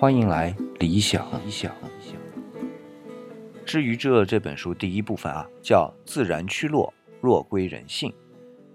[0.00, 1.70] 欢迎来理想理想。
[3.66, 6.90] 至于这这本书第一部分啊，叫自然趋落，
[7.20, 8.10] 若归人性。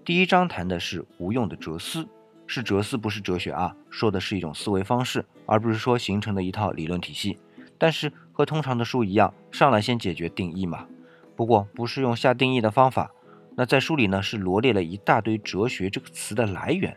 [0.04, 2.06] 第一章谈的是无用的哲思，
[2.46, 7.36] 是哲思不是哲学啊，说的是一种思维方式，而不是说形成的一套理论体系。
[7.76, 10.86] 但是和通常的书一样，上来先解决定义嘛。
[11.34, 13.10] 不过不是用下定义的方法。
[13.56, 16.96] 那在书里呢是罗列了一大堆哲学这个词的来源，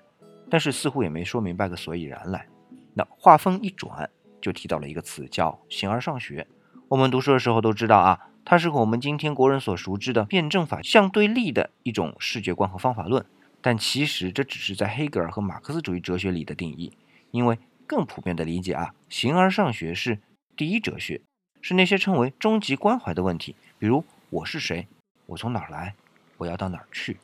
[0.51, 2.47] 但是似乎也没说明白个所以然来。
[2.93, 4.09] 那话锋一转，
[4.41, 6.47] 就提到了一个词叫形而上学。
[6.89, 8.27] 我们读书的时候都知道啊。
[8.45, 13.23] 它是和我们今天国人所熟知的辩证法相对立的一种世界观和方法论，
[13.61, 16.91] 但其实这只是在黑格尔和马克思主义哲学里的定义。
[17.29, 20.17] 因为更普遍的理解啊，形而上学是
[20.57, 21.21] 第一哲学，
[21.61, 24.87] 是那些称为终极关怀的问题，比如我是谁，
[25.27, 25.93] 我从哪儿来，
[26.37, 27.19] 我要到哪儿去。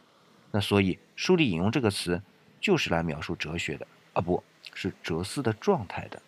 [0.52, 2.22] 那所以书里引用这个词，
[2.62, 4.44] 就是来描述哲学的啊，不
[4.76, 6.22] 是哲思的状态的。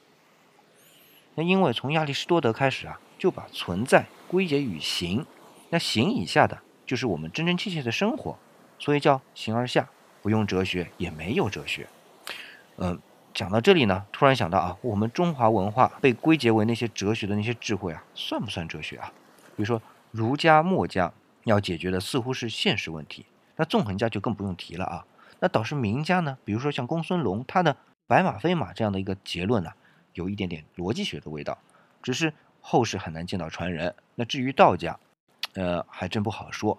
[1.38, 3.00] 那因为从亚里士多德开始啊。
[3.20, 5.26] 就把存在归结于形，
[5.72, 8.38] 那形以下的就是我们真真切切的生活，
[8.78, 9.90] 所以叫形而下，
[10.22, 11.88] 不用哲学也没有哲学。
[12.76, 13.02] 嗯，
[13.34, 19.12] 讲到这里呢，突然想到啊，我们中华文化被归结为那些哲学的那些智慧啊，算不算哲学啊？
[19.56, 21.12] 比如说儒家、墨家
[21.46, 25.04] 要解决的似乎是现实问题，那纵横家就更不用提了啊。
[25.40, 29.72] 那倒是名家呢，比如说像公孙龙，他的白马非马这样的一个结论呢，
[30.18, 31.58] 有一点点逻辑学的味道，
[32.04, 32.34] 只是。
[32.60, 33.96] 后世很难见到传人。
[34.16, 35.00] 那至于道家，
[35.54, 36.78] 呃，还真不好说。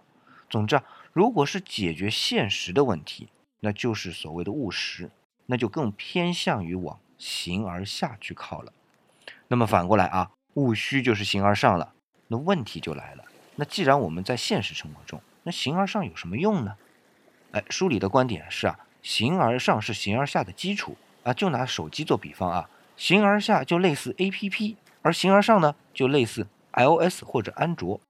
[0.51, 5.09] 总之啊，如果是解决现实的问题，那就是所谓的务实，
[5.47, 8.71] 那就更偏向于往形而下去靠了。
[9.47, 11.95] 那么反过来啊，务虚就是形而上了。
[12.27, 13.25] 那问题就来了。
[13.57, 16.77] 那既然我们在现实生活中，那形而上有什么用呢？
[17.53, 21.33] 哎，书里的观点是啊，形而上是形而下的基础啊。
[21.33, 24.77] 就拿手机做比方啊，形而下就类似 A P P。
[25.03, 28.01] 而形而上呢，就类似 iOS 或者安卓。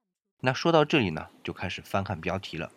[0.40, 2.72] 那说到这里呢，就开始翻看标题了，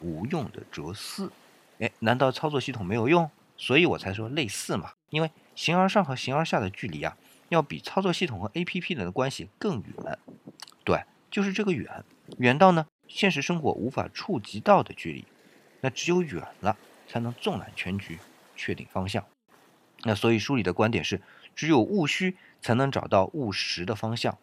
[0.00, 1.30] 无用的哲思。
[1.78, 3.30] 哎，难道操作系统没有用？
[3.56, 4.90] 所以我才说类似嘛。
[5.10, 7.16] 因为形而上和形而下的距离啊，
[7.48, 10.18] 要比操作系统和 APP 的关系更远。
[10.84, 12.04] 对，就是这个远，
[12.38, 15.24] 远到呢现实生活无法触及到的距离。
[15.80, 18.18] 那只有远了，才能纵览全局，
[18.56, 19.24] 确定方向。
[20.04, 21.20] 那所以书里的观点是，
[21.54, 22.36] 只有务虚。
[22.62, 24.38] 才能找到务实的方向。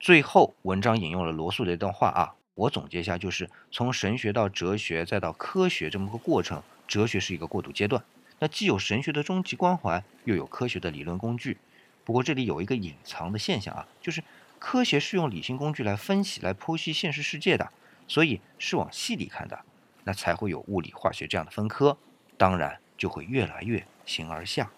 [0.00, 8.02] 最后，文章引用了罗素的一段话啊，我总结一下，就是从神学到哲学再到科学这么个过程，哲学是一个过渡阶段。
[8.38, 11.58] 那既有神学的终极关怀，又有科学的理论工具。
[12.02, 14.24] 不过这里有一个隐藏的现象啊，就是
[14.58, 17.70] 科学是用理性工具来分析、来剖析现实世界的，
[18.08, 19.62] 所以是往细里看的，
[20.04, 21.98] 那才会有物理、化学这样的分科，
[22.38, 24.70] 当然就会越来越形而下。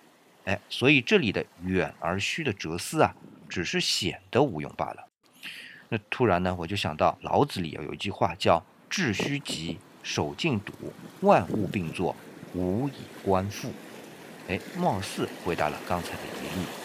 [0.45, 3.15] 哎，所以这里的远而虚的哲思啊，
[3.49, 5.07] 只是显得无用罢了。
[5.89, 10.73] 那突然呢，我就想到老子里有一句话叫“致虚极，守静笃，
[11.21, 12.17] 万物并作，
[12.55, 12.93] 无以
[13.23, 13.73] 观复”。
[14.49, 16.82] 哎，貌似回答了刚才的疑义。